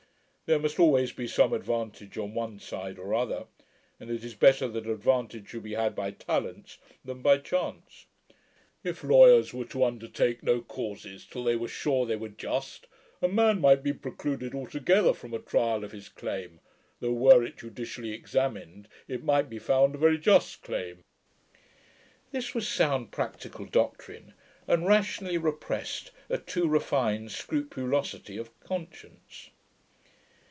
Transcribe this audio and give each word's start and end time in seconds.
There 0.47 0.59
must 0.59 0.81
always 0.81 1.13
be 1.13 1.29
some 1.29 1.53
advantage, 1.53 2.17
on 2.17 2.33
one 2.33 2.59
side 2.59 2.99
or 2.99 3.13
other; 3.15 3.45
and 4.01 4.11
it 4.11 4.21
is 4.25 4.35
better 4.35 4.67
that 4.67 4.85
advantage 4.85 5.47
should 5.47 5.63
be 5.63 5.75
had 5.75 5.95
by 5.95 6.11
talents, 6.11 6.77
than 7.05 7.21
by 7.21 7.37
chance. 7.37 8.05
If 8.83 9.01
lawyers 9.01 9.53
were 9.53 9.63
to 9.67 9.85
undertake 9.85 10.43
no 10.43 10.59
causes 10.59 11.25
till 11.25 11.45
they 11.45 11.55
were 11.55 11.69
sure 11.69 12.05
they 12.05 12.17
were 12.17 12.27
just, 12.27 12.87
a 13.21 13.29
man 13.29 13.61
might 13.61 13.81
be 13.81 13.93
precluded 13.93 14.53
altogether 14.53 15.13
from 15.13 15.33
a 15.33 15.39
trial 15.39 15.85
of 15.85 15.93
his 15.93 16.09
claim, 16.09 16.59
though, 16.99 17.13
were 17.13 17.41
it 17.45 17.57
judicially 17.59 18.11
examined, 18.11 18.89
it 19.07 19.23
might 19.23 19.49
be 19.49 19.57
found 19.57 19.95
a 19.95 19.97
very 19.97 20.17
just 20.17 20.63
claim.' 20.63 21.05
This 22.33 22.53
was 22.53 22.67
sound 22.67 23.11
practical 23.11 23.63
doctrine, 23.65 24.33
and 24.67 24.85
rationally 24.85 25.37
repressed 25.37 26.11
a 26.27 26.37
too 26.37 26.67
refined 26.67 27.31
scrupulosity 27.31 28.35
of 28.35 28.51
conscience. 28.59 29.51